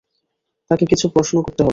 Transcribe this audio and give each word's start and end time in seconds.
তাকে 0.71 0.85
কিছু 0.85 1.05
প্রশ্ন 1.09 1.35
করতে 1.41 1.61
হবে। 1.61 1.69